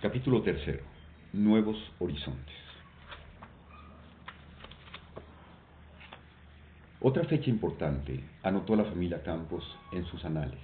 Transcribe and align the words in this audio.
Capítulo 0.00 0.42
tercero. 0.42 0.84
Nuevos 1.32 1.76
horizontes. 1.98 2.54
Otra 7.00 7.24
fecha 7.24 7.50
importante 7.50 8.22
anotó 8.44 8.76
la 8.76 8.84
familia 8.84 9.24
Campos 9.24 9.64
en 9.90 10.04
sus 10.04 10.24
anales, 10.24 10.60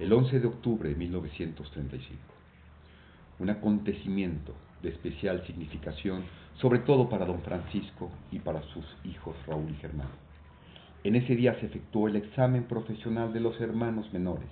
el 0.00 0.12
11 0.12 0.40
de 0.40 0.48
octubre 0.48 0.88
de 0.88 0.96
1935. 0.96 2.18
Un 3.38 3.50
acontecimiento 3.50 4.54
de 4.82 4.88
especial 4.88 5.46
significación, 5.46 6.24
sobre 6.60 6.80
todo 6.80 7.08
para 7.08 7.26
don 7.26 7.40
Francisco 7.42 8.10
y 8.32 8.40
para 8.40 8.62
sus 8.74 8.84
hijos 9.04 9.36
Raúl 9.46 9.70
y 9.70 9.76
Germán. 9.76 10.10
En 11.04 11.14
ese 11.14 11.36
día 11.36 11.54
se 11.60 11.66
efectuó 11.66 12.08
el 12.08 12.16
examen 12.16 12.64
profesional 12.64 13.32
de 13.32 13.38
los 13.38 13.60
hermanos 13.60 14.12
menores, 14.12 14.48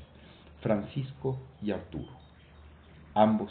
Francisco 0.63 1.41
y 1.61 1.73
Arturo. 1.73 2.13
Ambos 3.13 3.51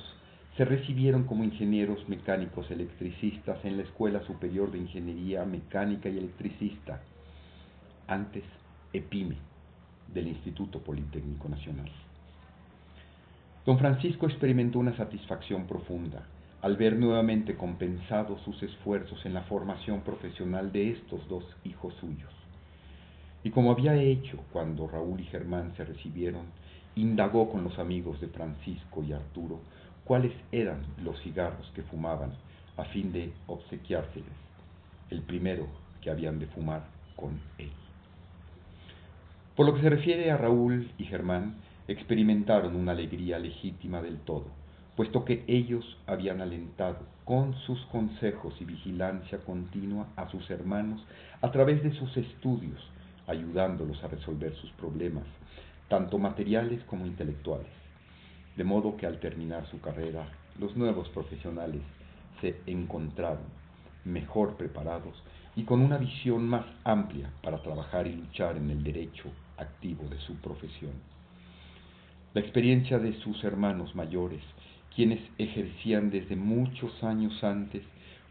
se 0.58 0.64
recibieron 0.64 1.26
como 1.26 1.44
ingenieros 1.44 2.08
mecánicos 2.08 2.72
electricistas 2.72 3.63
en 3.66 3.77
la 3.77 3.84
Escuela 3.84 4.22
Superior 4.26 4.72
de 4.72 4.77
Ingeniería 4.77 5.44
Mecánica 5.44 6.08
y 6.08 6.18
Electricista, 6.18 7.02
antes 8.08 8.44
EPIME, 8.94 9.36
del 10.13 10.27
Instituto 10.27 10.80
Politécnico 10.80 11.49
Nacional. 11.49 11.91
Don 13.66 13.77
Francisco 13.80 14.27
experimentó 14.27 14.80
una 14.80 14.96
satisfacción 14.96 15.66
profunda 15.66 16.26
al 16.62 16.77
ver 16.77 16.98
nuevamente 16.98 17.55
compensados 17.55 18.41
sus 18.41 18.62
esfuerzos 18.63 19.26
en 19.26 19.34
la 19.34 19.41
formación 19.44 20.02
profesional 20.02 20.72
de 20.72 20.91
estos 20.91 21.27
dos 21.27 21.44
hijos 21.63 21.94
suyos. 21.99 22.32
Y 23.44 23.52
como 23.52 23.72
había 23.72 23.96
hecho 23.96 24.40
cuando 24.54 24.88
Raúl 24.88 25.20
y 25.20 25.26
Germán 25.26 25.74
se 25.76 25.84
recibieron, 25.84 26.46
indagó 26.96 27.52
con 27.52 27.63
los 27.63 27.77
amigos 27.77 28.22
de 28.22 28.27
Francisco 28.27 29.04
y 29.04 29.13
Arturo 29.13 29.60
cuáles 30.05 30.32
eran 30.52 30.86
los 31.04 31.20
cigarros 31.22 31.70
que 31.76 31.82
fumaban 31.84 32.32
a 32.77 32.85
fin 32.85 33.12
de 33.12 33.34
obsequiárseles 33.48 34.46
el 35.10 35.21
primero 35.21 35.68
que 36.02 36.10
habían 36.10 36.40
de 36.40 36.48
fumar 36.48 36.84
con 37.16 37.40
él. 37.57 37.71
Por 39.55 39.65
lo 39.65 39.74
que 39.74 39.82
se 39.82 39.90
refiere 39.90 40.32
a 40.32 40.38
Raúl 40.38 40.91
y 40.98 41.05
Germán, 41.05 41.55
experimentaron 41.88 42.76
una 42.76 42.91
alegría 42.91 43.40
legítima 43.40 44.02
del 44.02 44.18
todo, 44.20 44.46
puesto 44.96 45.24
que 45.24 45.43
ellos 45.48 45.98
habían 46.08 46.41
alentado 46.41 46.99
con 47.24 47.54
sus 47.65 47.80
consejos 47.87 48.55
y 48.60 48.65
vigilancia 48.65 49.40
continua 49.40 50.08
a 50.15 50.30
sus 50.30 50.49
hermanos 50.49 51.04
a 51.41 51.52
través 51.52 51.84
de 51.84 51.93
sus 51.93 52.15
estudios, 52.18 52.80
ayudándolos 53.27 54.04
a 54.04 54.08
resolver 54.08 54.54
sus 54.55 54.71
problemas, 54.71 55.26
tanto 55.87 56.18
materiales 56.18 56.84
como 56.85 57.05
intelectuales 57.05 57.85
de 58.56 58.64
modo 58.64 58.96
que 58.98 59.06
al 59.06 59.20
terminar 59.20 59.66
su 59.68 59.80
carrera, 59.82 60.28
los 60.60 60.76
nuevos 60.76 61.10
profesionales 61.10 61.82
se 62.42 62.56
encontraron 62.66 63.44
mejor 64.06 64.56
preparados 64.56 65.16
y 65.56 65.64
con 65.64 65.81
una 65.81 65.98
visión 65.98 66.48
más 66.48 66.66
amplia 66.84 67.31
para 67.42 67.62
trabajar 67.62 68.08
y 68.08 68.14
luchar 68.14 68.58
en 68.58 68.70
el 68.70 68.84
derecho 68.84 69.30
activo 69.58 70.08
de 70.09 70.20
su 70.20 70.36
profesión. 70.36 70.94
La 72.34 72.42
experiencia 72.42 73.00
de 73.00 73.14
sus 73.22 73.44
hermanos 73.44 73.96
mayores, 73.96 74.44
quienes 74.94 75.22
ejercían 75.38 76.09
desde 76.09 76.36
muchos 76.36 77.03
años 77.03 77.44
antes, 77.44 77.84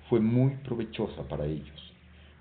fue 0.08 0.20
muy 0.20 0.52
provechosa 0.56 1.26
para 1.28 1.46
ellos. 1.46 1.92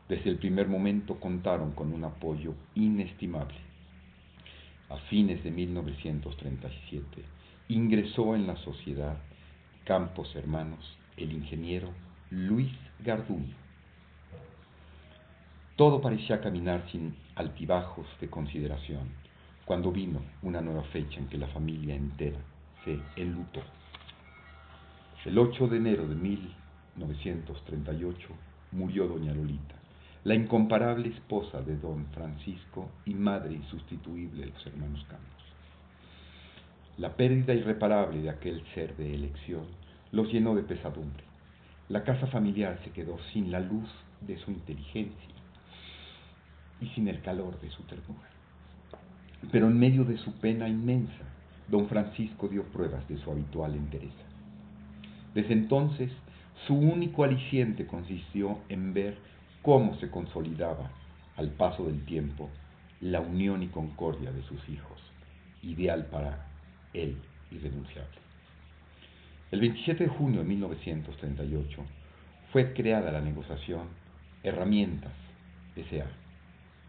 Desde 0.10 0.30
el 0.30 0.38
primer 0.38 0.68
momento 0.68 1.20
contaron 1.20 1.72
con 1.72 1.94
un 1.94 2.04
apoyo 2.04 2.54
inestimable. 2.76 3.56
A 4.90 4.98
fines 5.10 5.42
de 5.44 5.52
1937, 5.52 7.24
ingresó 7.68 8.36
en 8.36 8.48
la 8.48 8.56
sociedad 8.58 9.18
Campos 9.86 10.36
Hermanos 10.36 10.98
el 11.18 11.32
ingeniero 11.32 11.90
Luis 12.30 12.72
Garduño. 13.00 13.56
Todo 15.76 16.02
parecía 16.02 16.42
caminar 16.42 16.88
sin 16.92 17.16
altibajos 17.36 18.06
de 18.22 18.30
consideración 18.30 19.10
cuando 19.66 19.92
vino 19.92 20.22
una 20.42 20.62
nueva 20.62 20.84
fecha 20.84 21.20
en 21.20 21.28
que 21.28 21.38
la 21.38 21.48
familia 21.48 21.96
entera 21.96 22.40
se 22.84 23.00
enlutó. 23.16 23.62
El 25.26 25.38
8 25.38 25.68
de 25.68 25.78
enero 25.78 26.08
de 26.08 26.16
1938 26.16 28.28
murió 28.74 29.08
doña 29.08 29.34
Lolita, 29.34 29.76
la 30.26 30.36
incomparable 30.36 31.10
esposa 31.10 31.62
de 31.62 31.78
don 31.78 32.06
Francisco 32.08 32.90
y 33.06 33.14
madre 33.14 33.54
insustituible 33.54 34.46
de 34.46 34.52
los 34.52 34.68
hermanos 34.68 35.06
Campos. 35.10 35.43
La 36.98 37.16
pérdida 37.16 37.56
irreparable 37.56 38.22
de 38.22 38.30
aquel 38.30 38.64
ser 38.76 38.96
de 38.98 39.16
elección 39.16 39.64
los 40.12 40.32
llenó 40.32 40.54
de 40.54 40.62
pesadumbre. 40.62 41.24
La 41.90 42.04
casa 42.04 42.28
familiar 42.28 42.80
se 42.84 42.92
quedó 42.92 43.18
sin 43.34 43.52
la 43.52 43.60
luz 43.60 43.90
de 44.22 44.38
su 44.38 44.52
inteligencia 44.52 45.34
y 46.80 46.88
sin 46.90 47.08
el 47.08 47.22
calor 47.22 47.60
de 47.62 47.72
su 47.72 47.82
ternura. 47.84 48.30
Pero 49.52 49.68
en 49.68 49.80
medio 49.80 50.06
de 50.06 50.18
su 50.20 50.34
pena 50.34 50.70
inmensa, 50.70 51.24
don 51.68 51.88
Francisco 51.88 52.48
dio 52.48 52.64
pruebas 52.66 53.08
de 53.10 53.18
su 53.18 53.32
habitual 53.32 53.74
entereza. 53.74 54.24
Desde 55.34 55.54
entonces, 55.54 56.12
su 56.68 56.76
único 56.76 57.24
aliciente 57.24 57.88
consistió 57.88 58.60
en 58.70 58.94
ver 58.94 59.18
cómo 59.64 59.98
se 60.00 60.12
consolidaba, 60.12 60.92
al 61.38 61.50
paso 61.50 61.86
del 61.86 62.06
tiempo, 62.06 62.52
la 63.02 63.20
unión 63.20 63.64
y 63.64 63.68
concordia 63.68 64.32
de 64.32 64.44
sus 64.44 64.70
hijos, 64.70 65.02
ideal 65.64 66.06
para 66.12 66.53
él 66.94 67.18
irrenunciable. 67.52 68.18
El 69.52 69.60
27 69.60 70.06
de 70.06 70.10
junio 70.10 70.40
de 70.40 70.48
1938 70.48 71.86
fue 72.52 72.74
creada 72.74 73.12
la 73.12 73.22
negociación 73.22 73.88
Herramientas 74.42 75.14
S.A., 75.76 76.08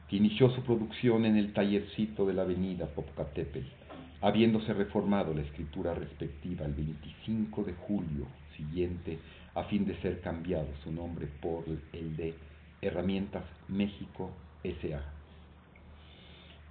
que 0.08 0.16
inició 0.16 0.50
su 0.50 0.62
producción 0.62 1.24
en 1.24 1.36
el 1.36 1.52
tallercito 1.52 2.26
de 2.26 2.34
la 2.34 2.42
avenida 2.42 2.86
Popocatépetl, 2.86 3.66
habiéndose 4.20 4.72
reformado 4.72 5.34
la 5.34 5.42
escritura 5.42 5.94
respectiva 5.94 6.64
el 6.64 6.72
25 6.74 7.64
de 7.64 7.74
julio 7.74 8.26
siguiente 8.56 9.18
a 9.54 9.64
fin 9.64 9.84
de 9.84 10.00
ser 10.00 10.20
cambiado 10.20 10.68
su 10.82 10.90
nombre 10.90 11.26
por 11.26 11.64
el 11.92 12.16
de 12.16 12.34
Herramientas 12.80 13.44
México 13.68 14.30
S.A. 14.62 15.02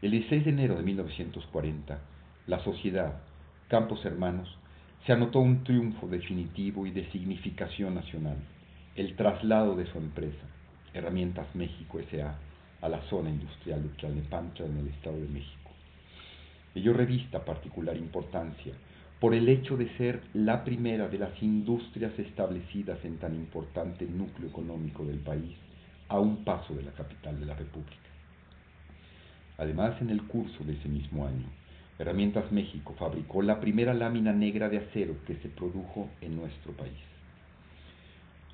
El 0.02 0.12
16 0.12 0.46
de 0.46 0.50
enero 0.50 0.76
de 0.76 0.84
1940, 0.84 2.00
la 2.48 2.62
sociedad 2.64 3.22
Campos 3.70 4.04
Hermanos 4.04 4.50
se 5.06 5.14
anotó 5.14 5.40
un 5.40 5.64
triunfo 5.64 6.08
definitivo 6.08 6.86
y 6.86 6.92
de 6.92 7.10
significación 7.12 7.96
nacional, 7.96 8.38
el 8.96 9.16
traslado 9.16 9.76
de 9.76 9.86
su 9.86 9.98
empresa, 9.98 10.46
Herramientas 10.94 11.48
México 11.56 12.00
S.A., 12.00 12.38
a 12.82 12.90
la 12.90 13.02
zona 13.10 13.30
industrial 13.30 13.82
de 13.82 13.90
Tlalnepantla 13.90 14.66
en 14.66 14.78
el 14.78 14.88
Estado 14.90 15.16
de 15.16 15.30
México. 15.30 15.72
Ello 16.76 16.92
revista 16.92 17.46
particular 17.46 17.96
importancia 17.96 18.74
por 19.22 19.34
el 19.34 19.48
hecho 19.48 19.78
de 19.78 19.88
ser 19.98 20.22
la 20.34 20.66
primera 20.66 21.08
de 21.08 21.20
las 21.20 21.42
industrias 21.42 22.12
establecidas 22.20 23.00
en 23.06 23.20
tan 23.20 23.36
importante 23.36 24.06
núcleo 24.06 24.50
económico 24.50 25.06
del 25.06 25.20
país 25.20 25.56
a 26.10 26.20
un 26.20 26.44
paso 26.44 26.76
de 26.76 26.84
la 26.84 26.92
capital 26.92 27.40
de 27.40 27.46
la 27.46 27.56
República. 27.56 28.10
Además, 29.58 30.02
en 30.02 30.10
el 30.10 30.24
curso 30.24 30.64
de 30.66 30.74
ese 30.74 30.90
mismo 30.90 31.26
año, 31.26 31.48
Herramientas 32.04 32.52
México 32.52 32.94
fabricó 33.00 33.42
la 33.42 33.62
primera 33.62 33.94
lámina 33.94 34.34
negra 34.34 34.68
de 34.68 34.78
acero 34.78 35.16
que 35.26 35.38
se 35.38 35.48
produjo 35.48 36.10
en 36.20 36.36
nuestro 36.36 36.74
país. 36.74 37.00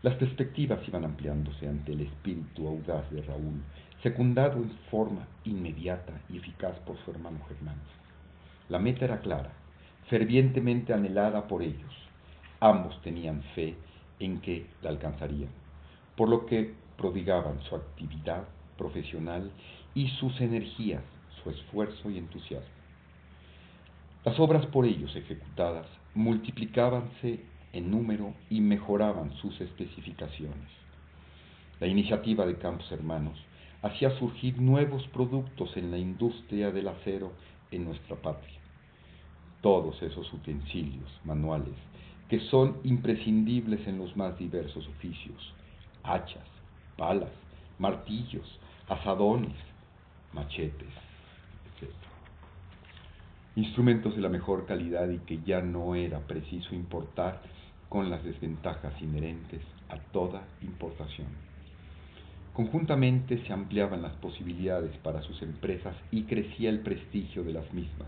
Las 0.04 0.14
perspectivas 0.18 0.88
iban 0.88 1.04
ampliándose 1.04 1.68
ante 1.68 1.94
el 1.94 2.02
espíritu 2.02 2.68
audaz 2.68 3.10
de 3.10 3.24
Raúl, 3.24 3.64
secundado 4.04 4.58
en 4.58 4.70
forma 4.92 5.28
inmediata 5.46 6.14
y 6.30 6.38
eficaz 6.38 6.78
por 6.86 6.96
su 7.04 7.10
hermano 7.10 7.40
Germán. 7.48 7.78
La 8.70 8.78
meta 8.78 9.06
era 9.06 9.20
clara, 9.20 9.52
fervientemente 10.10 10.94
anhelada 10.94 11.48
por 11.48 11.64
ellos. 11.64 12.08
Ambos 12.60 13.02
tenían 13.02 13.42
fe 13.56 13.76
en 14.20 14.42
que 14.42 14.68
la 14.84 14.92
alcanzarían, 14.92 15.50
por 16.16 16.30
lo 16.30 16.46
que 16.46 16.76
prodigaban 16.98 17.60
su 17.64 17.76
actividad 17.76 18.44
profesional 18.78 19.52
y 19.96 20.08
sus 20.20 20.40
energías, 20.40 21.02
su 21.42 21.50
esfuerzo 21.50 22.12
y 22.12 22.20
entusiasmo. 22.20 22.79
Las 24.26 24.38
obras 24.38 24.66
por 24.66 24.86
ellos 24.86 25.16
ejecutadas 25.16 25.88
multiplicábanse 26.14 27.40
en 27.72 27.90
número 27.90 28.34
y 28.50 28.60
mejoraban 28.60 29.34
sus 29.38 29.62
especificaciones. 29.62 30.68
La 31.80 31.88
iniciativa 31.88 32.46
de 32.46 32.58
Campos 32.58 32.92
Hermanos 32.92 33.40
hacía 33.82 34.10
surgir 34.20 34.60
nuevos 34.60 35.08
productos 35.08 35.78
en 35.78 35.90
la 35.90 35.98
industria 35.98 36.70
del 36.72 36.90
acero 36.90 37.32
en 37.72 37.86
nuestra 37.86 38.18
patria. 38.18 38.60
Todos 39.62 40.02
esos 40.02 40.32
utensilios 40.34 41.10
manuales 41.24 41.76
que 42.28 42.42
son 42.42 42.78
imprescindibles 42.84 43.88
en 43.88 44.00
los 44.00 44.18
más 44.18 44.38
diversos 44.38 44.86
oficios, 44.88 45.54
hachas, 46.04 46.48
palas, 46.98 47.32
martillos, 47.78 48.60
asadones, 48.90 49.56
machetes, 50.34 50.94
etc 51.80 52.09
instrumentos 53.60 54.16
de 54.16 54.22
la 54.22 54.30
mejor 54.30 54.66
calidad 54.66 55.10
y 55.10 55.20
que 55.20 55.42
ya 55.46 55.62
no 55.62 55.94
era 55.94 56.20
preciso 56.20 56.74
importar 56.74 57.42
con 57.90 58.10
las 58.10 58.24
desventajas 58.24 58.94
inherentes 59.02 59.62
a 59.90 59.98
toda 60.14 60.48
importación. 60.62 61.28
Conjuntamente 62.54 63.44
se 63.46 63.52
ampliaban 63.52 64.02
las 64.02 64.14
posibilidades 64.14 64.96
para 64.98 65.22
sus 65.24 65.42
empresas 65.42 65.96
y 66.10 66.24
crecía 66.24 66.70
el 66.70 66.80
prestigio 66.80 67.44
de 67.44 67.54
las 67.54 67.74
mismas, 67.74 68.08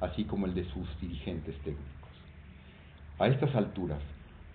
así 0.00 0.24
como 0.24 0.46
el 0.46 0.54
de 0.54 0.64
sus 0.64 0.86
dirigentes 1.00 1.56
técnicos. 1.58 2.10
A 3.18 3.28
estas 3.28 3.54
alturas 3.54 4.00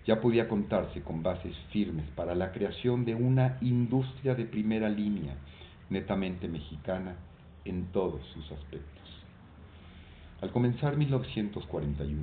ya 0.06 0.20
podía 0.20 0.48
contarse 0.48 1.02
con 1.02 1.24
bases 1.24 1.56
firmes 1.72 2.08
para 2.14 2.36
la 2.36 2.52
creación 2.52 3.04
de 3.04 3.16
una 3.16 3.58
industria 3.60 4.36
de 4.36 4.44
primera 4.44 4.88
línea, 4.88 5.34
netamente 5.90 6.46
mexicana 6.46 7.16
en 7.64 7.86
todos 7.86 8.24
sus 8.32 8.44
aspectos. 8.52 9.25
Al 10.42 10.50
comenzar 10.52 10.98
1941, 10.98 12.22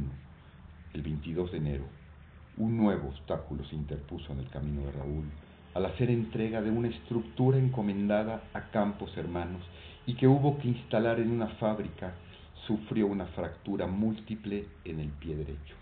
el 0.93 1.01
22 1.01 1.51
de 1.51 1.57
enero, 1.57 1.85
un 2.57 2.77
nuevo 2.77 3.07
obstáculo 3.09 3.65
se 3.65 3.75
interpuso 3.75 4.31
en 4.31 4.39
el 4.39 4.49
camino 4.49 4.81
de 4.85 4.91
Raúl 4.91 5.25
al 5.73 5.87
hacer 5.87 6.11
entrega 6.11 6.61
de 6.61 6.69
una 6.69 6.89
estructura 6.89 7.57
encomendada 7.57 8.43
a 8.53 8.69
Campos 8.69 9.17
Hermanos 9.17 9.63
y 10.05 10.13
que 10.13 10.27
hubo 10.27 10.59
que 10.59 10.67
instalar 10.67 11.19
en 11.19 11.31
una 11.31 11.47
fábrica, 11.55 12.13
sufrió 12.67 13.07
una 13.07 13.25
fractura 13.25 13.87
múltiple 13.87 14.67
en 14.85 14.99
el 14.99 15.09
pie 15.09 15.35
derecho. 15.35 15.75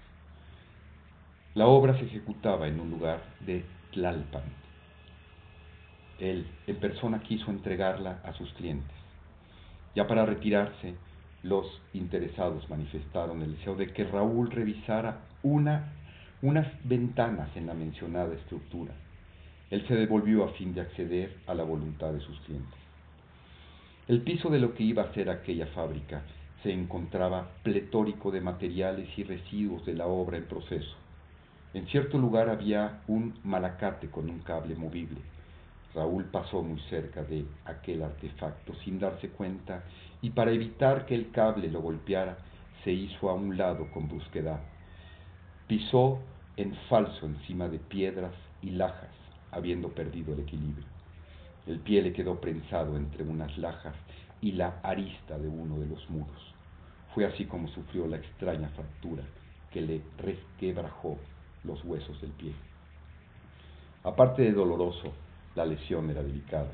La 1.53 1.67
obra 1.67 1.97
se 1.97 2.05
ejecutaba 2.05 2.69
en 2.69 2.79
un 2.79 2.91
lugar 2.91 3.21
de 3.41 3.65
Tlalpan. 3.91 4.43
Él 6.17 6.47
en 6.65 6.77
persona 6.77 7.19
quiso 7.19 7.51
entregarla 7.51 8.21
a 8.23 8.31
sus 8.31 8.53
clientes. 8.53 8.95
Ya 9.95 10.07
para 10.07 10.25
retirarse, 10.25 10.95
los 11.43 11.81
interesados 11.93 12.69
manifestaron 12.69 13.41
el 13.41 13.57
deseo 13.57 13.75
de 13.75 13.91
que 13.91 14.03
Raúl 14.03 14.51
revisara 14.51 15.21
una, 15.43 15.93
unas 16.41 16.67
ventanas 16.83 17.49
en 17.55 17.67
la 17.67 17.73
mencionada 17.73 18.33
estructura. 18.33 18.93
Él 19.69 19.85
se 19.87 19.95
devolvió 19.95 20.43
a 20.43 20.53
fin 20.53 20.73
de 20.73 20.81
acceder 20.81 21.37
a 21.47 21.53
la 21.53 21.63
voluntad 21.63 22.13
de 22.13 22.19
sus 22.19 22.39
clientes. 22.41 22.79
El 24.07 24.21
piso 24.21 24.49
de 24.49 24.59
lo 24.59 24.73
que 24.73 24.83
iba 24.83 25.03
a 25.03 25.13
ser 25.13 25.29
aquella 25.29 25.67
fábrica 25.67 26.21
se 26.63 26.71
encontraba 26.71 27.49
pletórico 27.63 28.31
de 28.31 28.41
materiales 28.41 29.07
y 29.17 29.23
residuos 29.23 29.85
de 29.85 29.93
la 29.93 30.07
obra 30.07 30.37
en 30.37 30.45
proceso. 30.45 30.95
En 31.73 31.87
cierto 31.87 32.17
lugar 32.17 32.49
había 32.49 33.01
un 33.07 33.33
malacate 33.43 34.09
con 34.09 34.29
un 34.29 34.39
cable 34.39 34.75
movible. 34.75 35.21
Raúl 35.93 36.25
pasó 36.25 36.63
muy 36.63 36.79
cerca 36.89 37.23
de 37.23 37.45
aquel 37.65 38.03
artefacto 38.03 38.73
sin 38.83 38.99
darse 38.99 39.29
cuenta 39.29 39.83
y 40.21 40.29
para 40.29 40.51
evitar 40.51 41.05
que 41.05 41.15
el 41.15 41.31
cable 41.31 41.69
lo 41.69 41.81
golpeara, 41.81 42.37
se 42.83 42.91
hizo 42.91 43.29
a 43.29 43.33
un 43.33 43.57
lado 43.57 43.89
con 43.91 44.07
brusquedad. 44.07 44.61
Pisó 45.67 46.19
en 46.57 46.75
falso 46.89 47.25
encima 47.25 47.67
de 47.67 47.79
piedras 47.79 48.33
y 48.61 48.71
lajas, 48.71 49.11
habiendo 49.51 49.89
perdido 49.89 50.33
el 50.33 50.41
equilibrio. 50.41 50.85
El 51.67 51.79
pie 51.79 52.01
le 52.01 52.13
quedó 52.13 52.39
prensado 52.39 52.97
entre 52.97 53.23
unas 53.23 53.55
lajas 53.57 53.95
y 54.41 54.53
la 54.53 54.79
arista 54.81 55.37
de 55.37 55.47
uno 55.47 55.77
de 55.79 55.87
los 55.87 56.09
muros. 56.09 56.55
Fue 57.13 57.25
así 57.25 57.45
como 57.45 57.67
sufrió 57.67 58.07
la 58.07 58.17
extraña 58.17 58.69
fractura 58.69 59.23
que 59.71 59.81
le 59.81 60.01
resquebrajó 60.17 61.17
los 61.63 61.83
huesos 61.83 62.19
del 62.21 62.31
pie. 62.31 62.53
Aparte 64.03 64.41
de 64.41 64.53
doloroso, 64.53 65.13
la 65.55 65.65
lesión 65.65 66.09
era 66.09 66.23
delicada 66.23 66.71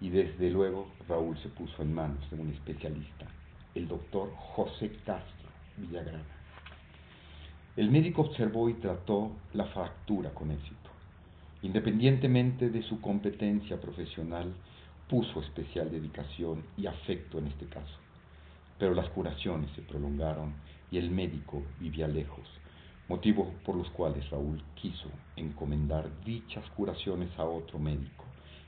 y 0.00 0.10
desde 0.10 0.50
luego 0.50 0.88
Raúl 1.08 1.38
se 1.38 1.48
puso 1.48 1.82
en 1.82 1.94
manos 1.94 2.30
de 2.30 2.40
un 2.40 2.50
especialista, 2.50 3.26
el 3.74 3.88
doctor 3.88 4.30
José 4.36 4.90
Castro 5.04 5.48
Villagrana. 5.76 6.24
El 7.76 7.90
médico 7.90 8.22
observó 8.22 8.68
y 8.68 8.74
trató 8.74 9.32
la 9.52 9.64
fractura 9.66 10.30
con 10.30 10.50
éxito. 10.50 10.90
Independientemente 11.62 12.68
de 12.68 12.82
su 12.82 13.00
competencia 13.00 13.80
profesional, 13.80 14.52
puso 15.08 15.40
especial 15.40 15.90
dedicación 15.90 16.62
y 16.76 16.86
afecto 16.86 17.38
en 17.38 17.48
este 17.48 17.66
caso. 17.66 17.98
Pero 18.78 18.94
las 18.94 19.08
curaciones 19.10 19.70
se 19.74 19.82
prolongaron 19.82 20.54
y 20.90 20.98
el 20.98 21.10
médico 21.10 21.62
vivía 21.80 22.06
lejos, 22.06 22.46
motivo 23.08 23.52
por 23.64 23.76
los 23.76 23.88
cuales 23.90 24.28
Raúl 24.30 24.62
quiso 24.74 25.10
encomendar 25.36 26.08
dichas 26.24 26.64
curaciones 26.70 27.30
a 27.38 27.44
otro 27.44 27.78
médico 27.78 28.24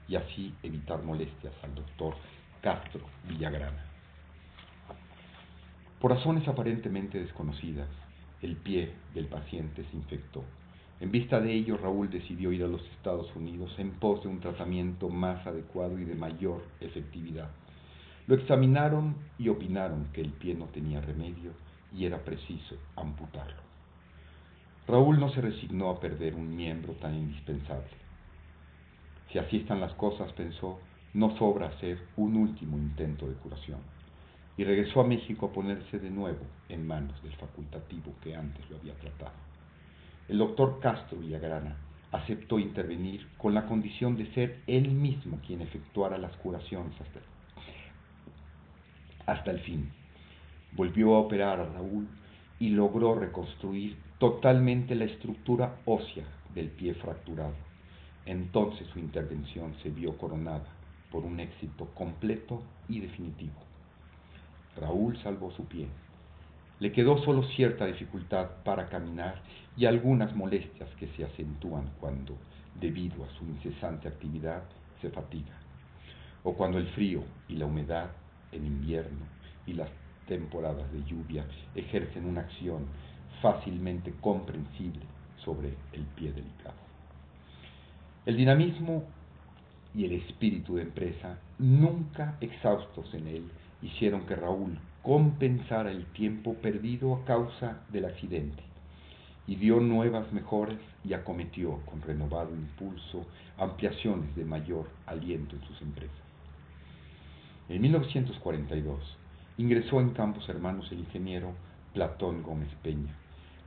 y 0.09 0.17
así 0.17 0.55
evitar 0.63 1.03
molestias 1.03 1.55
al 1.63 1.75
doctor 1.75 2.15
Castro 2.61 3.03
Villagrana. 3.29 3.85
Por 6.01 6.13
razones 6.13 6.47
aparentemente 6.47 7.19
desconocidas, 7.19 7.89
el 8.43 8.57
pie 8.57 8.93
del 9.15 9.27
paciente 9.27 9.85
se 9.91 9.97
infectó. 9.97 10.45
En 11.01 11.11
vista 11.11 11.41
de 11.41 11.53
ello, 11.53 11.77
Raúl 11.77 12.11
decidió 12.11 12.53
ir 12.53 12.65
a 12.65 12.69
los 12.69 12.83
Estados 12.93 13.35
Unidos 13.35 13.75
en 13.79 13.93
pos 13.93 14.23
de 14.23 14.29
un 14.29 14.41
tratamiento 14.41 15.09
más 15.09 15.47
adecuado 15.47 15.99
y 15.99 16.05
de 16.05 16.15
mayor 16.15 16.65
efectividad. 16.81 17.51
Lo 18.27 18.35
examinaron 18.35 19.17
y 19.39 19.49
opinaron 19.49 20.09
que 20.13 20.21
el 20.21 20.33
pie 20.33 20.55
no 20.55 20.67
tenía 20.67 21.01
remedio 21.01 21.53
y 21.93 22.05
era 22.07 22.25
preciso 22.25 22.77
amputarlo. 22.97 23.76
Raúl 24.89 25.19
no 25.19 25.31
se 25.31 25.41
resignó 25.41 25.91
a 25.91 25.99
perder 25.99 26.35
un 26.37 26.55
miembro 26.55 26.93
tan 26.95 27.15
indispensable. 27.15 27.91
Si 29.33 29.39
así 29.39 29.57
están 29.59 29.81
las 29.81 29.93
cosas, 29.95 30.33
pensó, 30.35 30.79
no 31.13 31.37
sobra 31.39 31.69
hacer 31.69 31.99
un 32.17 32.37
último 32.37 32.77
intento 32.79 33.27
de 33.27 33.35
curación. 33.35 33.81
Y 34.57 34.63
regresó 34.63 35.01
a 35.01 35.07
México 35.07 35.47
a 35.47 35.53
ponerse 35.53 35.99
de 35.99 36.11
nuevo 36.11 36.41
en 36.69 36.87
manos 36.87 37.21
del 37.25 37.33
facultativo 37.33 38.13
que 38.23 38.37
antes 38.37 38.69
lo 38.71 38.77
había 38.77 38.95
tratado. 38.95 39.35
El 40.29 40.39
doctor 40.39 40.79
Castro 40.81 41.19
Villagrana 41.19 41.77
aceptó 42.13 42.59
intervenir 42.59 43.27
con 43.39 43.55
la 43.55 43.67
condición 43.67 44.17
de 44.17 44.33
ser 44.35 44.61
él 44.69 44.91
mismo 44.91 45.41
quien 45.45 45.63
efectuara 45.63 46.17
las 46.17 46.35
curaciones 46.37 46.95
hasta, 47.01 47.21
hasta 49.33 49.51
el 49.51 49.61
fin. 49.61 49.91
Volvió 50.73 51.17
a 51.17 51.21
operar 51.21 51.61
a 51.61 51.65
Raúl 51.65 52.07
y 52.61 52.71
logró 52.71 53.15
reconstruir 53.15 53.97
totalmente 54.19 54.95
la 54.95 55.05
estructura 55.05 55.77
ósea 55.85 56.25
del 56.55 56.69
pie 56.71 56.95
fracturado. 56.95 57.55
Entonces 58.25 58.87
su 58.89 58.99
intervención 58.99 59.75
se 59.83 59.91
vio 59.91 60.17
coronada 60.17 60.67
por 61.11 61.25
un 61.25 61.39
éxito 61.39 61.87
completo 61.95 62.63
y 62.89 63.01
definitivo. 63.01 63.55
Raúl 64.77 65.17
salvó 65.23 65.51
su 65.53 65.67
pie. 65.67 65.87
Le 66.81 66.93
quedó 66.93 67.19
solo 67.25 67.43
cierta 67.43 67.87
dificultad 67.87 68.49
para 68.65 68.89
caminar 68.89 69.41
y 69.77 69.87
algunas 69.87 70.35
molestias 70.35 70.89
que 70.99 71.09
se 71.09 71.25
acentúan 71.25 71.91
cuando, 72.01 72.37
debido 72.79 73.25
a 73.25 73.31
su 73.39 73.45
incesante 73.45 74.09
actividad, 74.09 74.63
se 75.01 75.11
fatiga, 75.11 75.55
o 76.43 76.55
cuando 76.55 76.79
el 76.79 76.87
frío 76.89 77.23
y 77.49 77.57
la 77.57 77.67
humedad 77.67 78.11
en 78.53 78.67
invierno 78.67 79.27
y 79.67 79.75
las 79.75 79.91
temporadas 80.27 80.91
de 80.93 81.05
lluvia 81.05 81.47
ejercen 81.75 82.27
una 82.27 82.43
acción 82.43 82.87
fácilmente 83.47 84.13
comprensible 84.21 85.03
sobre 85.45 85.69
el 85.93 86.03
pie 86.17 86.33
delicado. 86.33 86.75
El 88.25 88.37
dinamismo 88.37 89.05
y 89.95 90.05
el 90.05 90.15
espíritu 90.15 90.75
de 90.75 90.83
empresa, 90.83 91.39
nunca 91.61 92.37
exhaustos 92.41 93.15
en 93.15 93.29
él, 93.29 93.45
hicieron 93.83 94.27
que 94.27 94.35
Raúl 94.35 94.77
compensara 95.01 95.93
el 95.93 96.07
tiempo 96.07 96.55
perdido 96.55 97.15
a 97.15 97.25
causa 97.25 97.83
del 97.93 98.07
accidente 98.07 98.65
y 99.47 99.55
dio 99.55 99.79
nuevas 99.79 100.33
mejoras 100.33 100.79
y 101.05 101.13
acometió 101.13 101.79
con 101.87 102.03
renovado 102.03 102.51
impulso 102.53 103.27
ampliaciones 103.59 104.35
de 104.35 104.45
mayor 104.45 104.89
aliento 105.07 105.55
en 105.55 105.63
sus 105.63 105.81
empresas. 105.83 106.17
En 107.69 107.81
1942 107.81 109.17
ingresó 109.59 110.01
en 110.01 110.11
Campos 110.11 110.49
Hermanos 110.49 110.91
el 110.91 110.99
ingeniero 110.99 111.53
Platón 111.95 112.43
Gómez 112.43 112.71
Peña, 112.83 113.15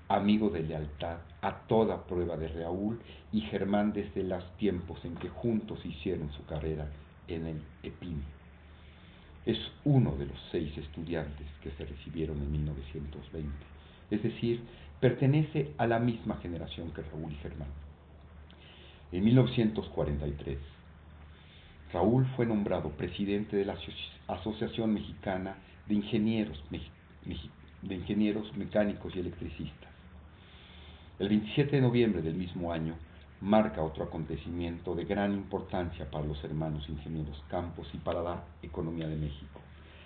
amigo 0.09 0.49
de 0.49 0.63
lealtad 0.63 1.19
a 1.41 1.67
toda 1.67 2.05
prueba 2.05 2.35
de 2.35 2.47
Raúl 2.47 2.99
y 3.31 3.41
Germán 3.41 3.93
desde 3.93 4.23
los 4.23 4.43
tiempos 4.57 4.99
en 5.05 5.15
que 5.15 5.29
juntos 5.29 5.79
hicieron 5.85 6.31
su 6.33 6.45
carrera 6.45 6.89
en 7.27 7.45
el 7.45 7.61
EPIN. 7.83 8.23
Es 9.45 9.57
uno 9.85 10.15
de 10.15 10.25
los 10.25 10.37
seis 10.51 10.75
estudiantes 10.77 11.47
que 11.61 11.71
se 11.71 11.85
recibieron 11.85 12.37
en 12.39 12.51
1920, 12.51 13.49
es 14.09 14.23
decir, 14.23 14.63
pertenece 14.99 15.73
a 15.77 15.87
la 15.87 15.99
misma 15.99 16.37
generación 16.37 16.91
que 16.91 17.03
Raúl 17.03 17.31
y 17.31 17.35
Germán. 17.35 17.69
En 19.11 19.23
1943, 19.23 20.57
Raúl 21.93 22.25
fue 22.35 22.45
nombrado 22.45 22.89
presidente 22.91 23.55
de 23.55 23.65
la 23.65 23.77
Asociación 24.27 24.93
Mexicana 24.93 25.55
de 25.87 25.95
Ingenieros, 25.95 26.63
de 27.81 27.95
Ingenieros 27.95 28.55
Mecánicos 28.57 29.15
y 29.15 29.19
Electricistas. 29.19 29.88
El 31.19 31.27
27 31.27 31.75
de 31.75 31.81
noviembre 31.81 32.21
del 32.21 32.35
mismo 32.35 32.71
año 32.71 32.95
marca 33.41 33.83
otro 33.83 34.05
acontecimiento 34.05 34.95
de 34.95 35.03
gran 35.03 35.33
importancia 35.33 36.09
para 36.09 36.23
los 36.25 36.41
hermanos 36.45 36.87
ingenieros 36.87 37.43
Campos 37.49 37.89
y 37.93 37.97
para 37.97 38.23
la 38.23 38.41
economía 38.63 39.05
de 39.05 39.17
México, 39.17 39.59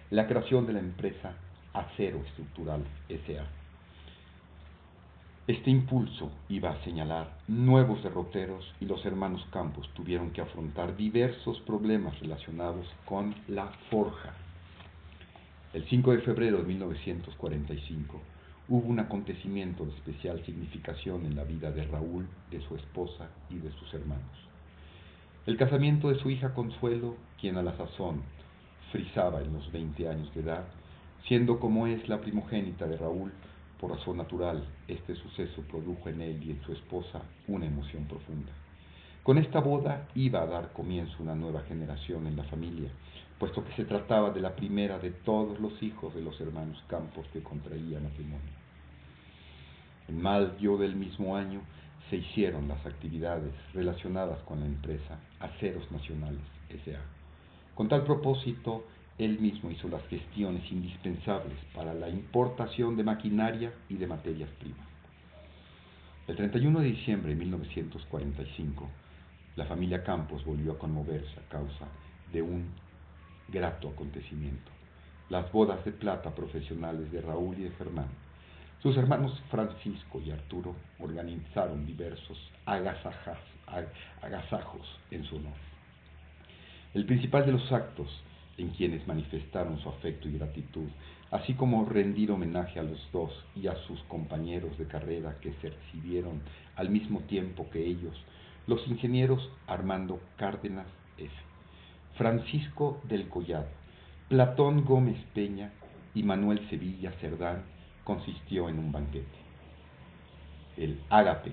la 0.10 0.26
creación 0.26 0.66
de 0.66 0.74
la 0.74 0.80
empresa 0.80 1.36
Acero 1.72 2.18
Estructural 2.26 2.84
S.A. 3.10 3.46
Este 5.46 5.70
impulso 5.70 6.32
iba 6.50 6.72
a 6.72 6.84
señalar 6.84 7.38
nuevos 7.48 8.02
derroteros 8.02 8.66
y 8.80 8.86
los 8.86 9.06
hermanos 9.06 9.46
Campos 9.52 9.88
tuvieron 9.94 10.32
que 10.32 10.42
afrontar 10.42 10.98
diversos 10.98 11.60
problemas 11.60 12.20
relacionados 12.22 12.88
con 13.06 13.36
la 13.48 13.68
forja. 13.92 14.34
El 15.74 15.88
5 15.88 16.12
de 16.12 16.22
febrero 16.22 16.58
de 16.58 16.64
1945 16.64 18.33
hubo 18.74 18.90
un 18.90 19.00
acontecimiento 19.00 19.86
de 19.86 19.92
especial 19.92 20.44
significación 20.48 21.28
en 21.28 21.36
la 21.36 21.44
vida 21.44 21.70
de 21.70 21.84
Raúl, 21.84 22.28
de 22.50 22.60
su 22.62 22.76
esposa 22.76 23.30
y 23.52 23.60
de 23.60 23.72
sus 23.74 23.94
hermanos. 23.94 24.50
El 25.46 25.58
casamiento 25.58 26.10
de 26.10 26.18
su 26.18 26.32
hija 26.32 26.56
Consuelo, 26.56 27.16
quien 27.40 27.58
a 27.58 27.62
la 27.62 27.78
sazón 27.78 28.24
frisaba 28.92 29.42
en 29.42 29.54
los 29.54 29.72
20 29.72 30.10
años 30.10 30.34
de 30.34 30.42
edad, 30.42 30.66
siendo 31.28 31.60
como 31.60 31.86
es 31.86 32.10
la 32.10 32.20
primogénita 32.20 32.88
de 32.88 32.98
Raúl, 32.98 33.32
por 33.80 33.92
razón 33.92 34.18
natural, 34.18 34.66
este 34.88 35.14
suceso 35.18 35.62
produjo 35.70 36.10
en 36.10 36.22
él 36.22 36.44
y 36.44 36.50
en 36.50 36.62
su 36.64 36.74
esposa 36.74 37.22
una 37.48 37.68
emoción 37.68 38.06
profunda. 38.06 38.54
Con 39.22 39.38
esta 39.38 39.60
boda 39.60 40.08
iba 40.16 40.42
a 40.42 40.48
dar 40.48 40.74
comienzo 40.74 41.22
una 41.22 41.36
nueva 41.36 41.62
generación 41.68 42.26
en 42.26 42.38
la 42.38 42.44
familia, 42.46 42.90
puesto 43.38 43.64
que 43.64 43.76
se 43.76 43.86
trataba 43.86 44.32
de 44.32 44.42
la 44.42 44.56
primera 44.56 44.98
de 44.98 45.12
todos 45.12 45.60
los 45.60 45.84
hijos 45.84 46.16
de 46.16 46.22
los 46.24 46.42
hermanos 46.42 46.84
Campos 46.88 47.28
que 47.32 47.44
contraía 47.44 48.00
matrimonio. 48.00 48.63
En 50.08 50.22
mayo 50.22 50.78
del 50.78 50.96
mismo 50.96 51.36
año 51.36 51.62
se 52.10 52.18
hicieron 52.18 52.68
las 52.68 52.86
actividades 52.86 53.54
relacionadas 53.74 54.40
con 54.44 54.60
la 54.60 54.66
empresa 54.66 55.20
Aceros 55.40 55.90
Nacionales 55.92 56.42
S.A. 56.70 57.00
Con 57.76 57.88
tal 57.90 58.04
propósito, 58.04 58.86
él 59.18 59.40
mismo 59.40 59.72
hizo 59.72 59.88
las 59.88 60.06
gestiones 60.08 60.70
indispensables 60.72 61.58
para 61.74 61.94
la 61.94 62.10
importación 62.10 62.98
de 62.98 63.04
maquinaria 63.04 63.74
y 63.90 63.96
de 63.96 64.08
materias 64.08 64.50
primas. 64.60 64.88
El 66.28 66.36
31 66.36 66.80
de 66.80 66.86
diciembre 66.88 67.30
de 67.32 67.36
1945, 67.36 68.90
la 69.56 69.66
familia 69.66 70.04
Campos 70.04 70.44
volvió 70.46 70.74
a 70.74 70.80
conmoverse 70.80 71.40
a 71.40 71.50
causa 71.50 71.88
de 72.32 72.42
un 72.42 72.70
grato 73.50 73.90
acontecimiento, 73.90 74.72
las 75.30 75.52
bodas 75.52 75.84
de 75.86 75.92
plata 75.92 76.34
profesionales 76.34 77.12
de 77.12 77.22
Raúl 77.22 77.60
y 77.60 77.64
de 77.64 77.72
Germán. 77.72 78.08
Sus 78.84 78.98
hermanos 78.98 79.42
Francisco 79.50 80.20
y 80.20 80.32
Arturo 80.32 80.76
organizaron 81.00 81.86
diversos 81.86 82.38
agasajos 82.66 83.40
en 85.10 85.24
su 85.24 85.38
honor. 85.38 85.54
El 86.94 87.06
principal 87.06 87.46
de 87.46 87.54
los 87.54 87.72
actos 87.72 88.10
en 88.58 88.72
quienes 88.72 89.08
manifestaron 89.08 89.80
su 89.80 89.88
afecto 89.88 90.28
y 90.28 90.34
gratitud, 90.34 90.90
así 91.32 91.54
como 91.54 91.86
rendir 91.86 92.30
homenaje 92.30 92.78
a 92.78 92.84
los 92.84 93.00
dos 93.14 93.32
y 93.56 93.68
a 93.68 93.76
sus 93.88 94.04
compañeros 94.10 94.78
de 94.78 94.86
carrera 94.86 95.38
que 95.40 95.54
se 95.62 95.70
recibieron 95.70 96.42
al 96.76 96.90
mismo 96.90 97.22
tiempo 97.22 97.70
que 97.70 97.86
ellos, 97.86 98.22
los 98.68 98.86
ingenieros 98.90 99.50
Armando 99.66 100.20
Cárdenas 100.36 100.88
F., 101.18 101.32
Francisco 102.18 103.00
del 103.06 103.30
Collado, 103.30 103.70
Platón 104.28 104.84
Gómez 104.84 105.24
Peña 105.34 105.72
y 106.14 106.24
Manuel 106.24 106.70
Sevilla 106.70 107.14
Cerdán, 107.22 107.72
consistió 108.04 108.70
en 108.70 108.80
un 108.80 108.92
banquete. 108.92 109.44
El 110.78 111.00
ágape 111.10 111.52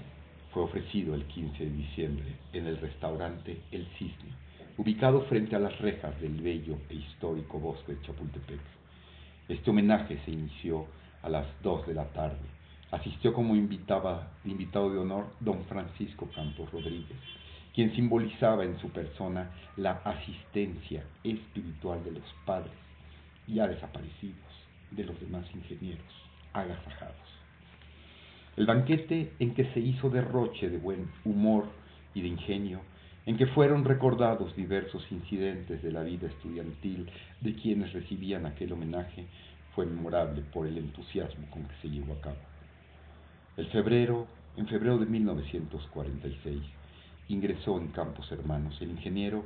fue 0.52 0.62
ofrecido 0.62 1.14
el 1.14 1.25
15 1.26 1.64
de 1.64 1.71
diciembre 1.71 2.37
en 2.52 2.66
el 2.66 2.78
restaurante 2.78 3.61
El 3.71 3.87
Cisne, 3.99 4.33
ubicado 4.76 5.23
frente 5.23 5.54
a 5.54 5.61
las 5.61 5.78
rejas 5.78 6.19
del 6.21 6.40
bello 6.40 6.78
e 6.88 6.95
histórico 6.95 7.59
bosque 7.59 7.95
de 7.95 8.02
Chapultepec. 8.02 8.61
Este 9.49 9.71
homenaje 9.71 10.19
se 10.25 10.30
inició 10.33 10.87
a 11.23 11.28
las 11.28 11.47
2 11.62 11.87
de 11.87 11.95
la 11.95 12.07
tarde. 12.12 12.49
Asistió 12.90 13.33
como 13.33 13.54
invitado 13.54 14.90
de 14.90 14.99
honor 14.99 15.26
don 15.38 15.64
Francisco 15.66 16.28
Campos 16.35 16.73
Rodríguez, 16.73 17.19
quien 17.73 17.95
simbolizaba 17.95 18.64
en 18.64 18.78
su 18.80 18.90
persona 18.90 19.50
la 19.76 20.00
asistencia 20.04 21.04
espiritual 21.23 22.02
de 22.02 22.12
los 22.12 22.25
padres 22.45 22.73
ya 23.47 23.69
desaparecidos 23.69 24.38
de 24.90 25.04
los 25.04 25.21
demás 25.21 25.45
ingenieros 25.54 26.29
agasajados. 26.52 27.16
El 28.57 28.66
banquete 28.66 29.33
en 29.38 29.54
que 29.54 29.64
se 29.73 29.80
hizo 29.80 30.11
derroche 30.11 30.69
de 30.69 30.78
buen 30.78 31.11
humor 31.25 31.66
y 32.14 32.23
de 32.23 32.28
ingenio 32.28 32.80
en 33.26 33.37
que 33.37 33.47
fueron 33.49 33.85
recordados 33.85 34.57
diversos 34.57 35.07
incidentes 35.11 35.83
de 35.83 35.92
la 35.92 36.02
vida 36.02 36.26
estudiantil 36.26 37.09
de 37.40 37.54
quienes 37.54 37.92
recibían 37.92 38.47
aquel 38.47 38.73
homenaje, 38.73 39.26
fue 39.75 39.87
memorable 39.87 40.42
por 40.52 40.66
el 40.66 40.78
entusiasmo 40.78 41.47
con 41.50 41.64
que 41.64 41.75
se 41.83 41.90
llevó 41.90 42.14
a 42.14 42.21
cabo. 42.21 42.38
El 43.57 43.66
febrero, 43.66 44.26
en 44.57 44.66
febrero 44.66 44.99
de 44.99 45.07
1946, 45.07 46.61
ingresó 47.28 47.78
en 47.78 47.88
Campos 47.88 48.30
Hermanos 48.33 48.76
el 48.80 48.90
ingeniero 48.90 49.45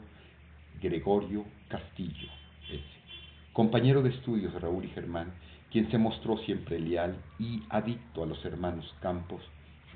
Gregorio 0.80 1.44
Castillo, 1.68 2.28
compañero 3.52 4.02
de 4.02 4.10
estudios 4.10 4.52
de 4.52 4.60
Raúl 4.60 4.84
y 4.84 4.88
Germán, 4.88 5.32
quien 5.74 5.90
se 5.90 5.98
mostró 5.98 6.38
siempre 6.38 6.78
leal 6.78 7.16
y 7.36 7.64
adicto 7.68 8.22
a 8.22 8.26
los 8.26 8.44
hermanos 8.44 8.94
Campos 9.00 9.42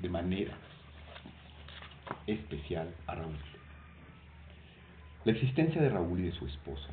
de 0.01 0.09
manera 0.09 0.53
especial 2.27 2.93
a 3.07 3.15
Raúl. 3.15 3.37
La 5.23 5.31
existencia 5.31 5.81
de 5.81 5.87
Raúl 5.87 6.19
y 6.19 6.23
de 6.23 6.31
su 6.33 6.45
esposa 6.47 6.89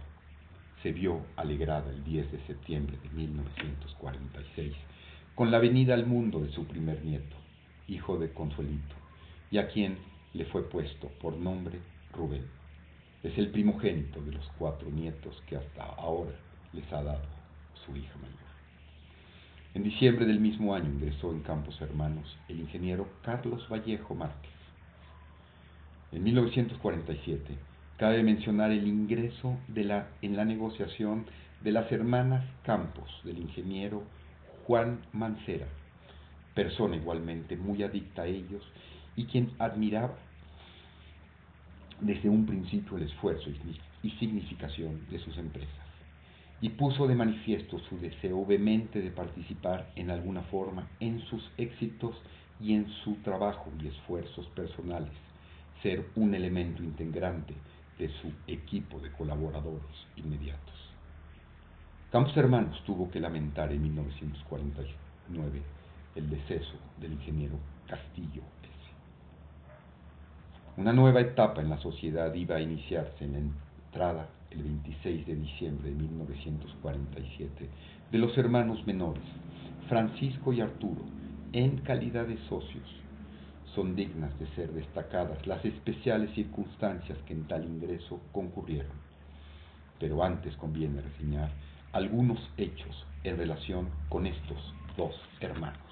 se 0.85 0.93
vio 0.93 1.21
alegrada 1.35 1.91
el 1.91 2.05
10 2.05 2.31
de 2.31 2.47
septiembre 2.47 2.97
de 3.03 3.09
1946 3.09 4.73
con 5.35 5.51
la 5.51 5.59
venida 5.59 5.95
al 5.95 6.07
mundo 6.07 6.39
de 6.39 6.53
su 6.53 6.65
primer 6.65 7.05
nieto, 7.05 7.35
hijo 7.89 8.19
de 8.19 8.33
Consuelito, 8.33 8.95
y 9.51 9.59
a 9.59 9.67
quien 9.67 9.99
le 10.33 10.45
fue 10.45 10.63
puesto 10.71 11.09
por 11.21 11.37
nombre 11.37 11.81
Rubén. 12.13 12.47
Es 13.25 13.37
el 13.37 13.51
primogénito 13.51 14.21
de 14.21 14.31
los 14.31 14.47
cuatro 14.57 14.89
nietos 14.91 15.43
que 15.49 15.57
hasta 15.57 15.83
ahora 15.83 16.37
les 16.73 16.85
ha 16.93 17.03
dado 17.03 17.27
su 17.85 17.97
hija 17.97 18.15
mayor. 18.19 18.56
En 19.77 19.83
diciembre 19.83 20.25
del 20.25 20.41
mismo 20.41 20.75
año 20.75 20.89
ingresó 20.89 21.33
en 21.33 21.41
Campos 21.41 21.79
Hermanos 21.83 22.35
el 22.49 22.61
ingeniero 22.61 23.07
Carlos 23.23 23.69
Vallejo 23.71 24.15
Márquez. 24.15 24.55
En 26.13 26.25
1947 26.25 27.59
Cabe 27.99 28.23
mencionar 28.23 28.71
el 28.71 28.89
ingreso 28.89 29.59
en 29.75 30.37
la 30.37 30.45
negociación 30.47 31.27
de 31.63 31.73
las 31.73 31.93
hermanas 31.93 32.43
Campos, 32.63 33.21
del 33.23 33.37
ingeniero 33.37 34.03
Juan 34.67 35.01
Mancera, 35.13 35.67
persona 36.55 36.97
igualmente 36.97 37.59
muy 37.59 37.83
adicta 37.83 38.23
a 38.23 38.27
ellos 38.27 38.63
y 39.15 39.27
quien 39.27 39.51
admiraba 39.59 40.17
desde 42.01 42.31
un 42.31 42.47
principio 42.47 42.97
el 42.97 43.03
esfuerzo 43.03 43.51
y 44.03 44.11
significación 44.13 45.07
de 45.11 45.19
sus 45.19 45.37
empresas, 45.37 45.87
y 46.61 46.71
puso 46.71 47.07
de 47.07 47.15
manifiesto 47.15 47.79
su 47.81 47.99
deseo 47.99 48.45
vehemente 48.47 49.01
de 49.01 49.11
participar 49.11 49.91
en 49.95 50.11
alguna 50.11 50.43
forma 50.43 50.89
en 51.01 51.21
sus 51.27 51.51
éxitos 51.59 52.17
y 52.61 52.75
en 52.75 52.89
su 53.05 53.17
trabajo 53.17 53.71
y 53.83 53.89
esfuerzos 53.89 54.47
personales, 54.49 55.13
ser 55.83 56.07
un 56.15 56.35
elemento 56.35 56.83
integrante 56.83 57.55
de 57.99 58.09
su 58.09 58.33
equipo 58.47 58.99
de 59.01 59.13
colaboradores 59.13 60.07
inmediatos. 60.17 60.75
Campos 62.11 62.37
Hermanos 62.37 62.83
tuvo 62.87 63.11
que 63.11 63.21
lamentar 63.21 63.73
en 63.73 63.83
1949 63.83 65.63
el 66.15 66.31
deceso 66.31 66.77
del 66.99 67.13
ingeniero 67.13 67.59
Castillo 67.87 68.43
S. 68.63 68.73
Una 70.79 70.93
nueva 70.93 71.21
etapa 71.21 71.61
en 71.61 71.69
la 71.69 71.79
sociedad 71.79 72.33
iba 72.35 72.57
a 72.57 72.61
iniciarse 72.61 73.25
en 73.25 73.35
el 74.51 74.63
26 74.63 75.27
de 75.27 75.37
diciembre 75.37 75.89
de 75.89 75.97
1947 75.97 77.69
de 78.13 78.19
los 78.19 78.37
hermanos 78.37 78.87
menores, 78.87 79.25
Francisco 79.89 80.53
y 80.53 80.61
Arturo, 80.61 81.03
en 81.55 81.79
calidad 81.79 82.27
de 82.27 82.37
socios 82.47 82.87
son 83.75 83.97
dignas 83.97 84.39
de 84.39 84.49
ser 84.49 84.71
destacadas 84.73 85.47
las 85.47 85.65
especiales 85.65 86.31
circunstancias 86.35 87.17
que 87.27 87.33
en 87.33 87.49
tal 87.49 87.65
ingreso 87.65 88.21
concurrieron. 88.33 88.97
Pero 89.99 90.23
antes 90.23 90.55
conviene 90.57 91.01
reseñar 91.01 91.51
algunos 91.93 92.39
hechos 92.59 93.07
en 93.25 93.39
relación 93.39 93.89
con 94.11 94.27
estos 94.27 94.75
dos 94.99 95.15
hermanos. 95.41 95.86